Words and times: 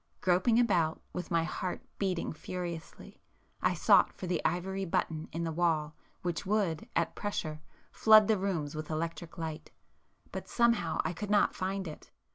Groping 0.19 0.57
about, 0.59 0.99
with 1.13 1.29
my 1.29 1.43
heart 1.43 1.79
beating 1.99 2.33
furiously, 2.33 3.21
I 3.61 3.75
sought 3.75 4.11
for 4.11 4.25
the 4.25 4.43
ivory 4.43 4.83
button 4.83 5.29
in 5.31 5.43
the 5.43 5.51
wall 5.51 5.95
which 6.23 6.43
would, 6.43 6.89
at 6.95 7.13
pressure, 7.13 7.61
flood 7.91 8.27
the 8.27 8.39
rooms 8.39 8.73
with 8.73 8.89
electric 8.89 9.37
light, 9.37 9.69
but 10.31 10.47
somehow 10.49 11.01
I 11.05 11.13
could 11.13 11.29
not 11.29 11.53
find 11.53 11.87
it. 11.87 12.09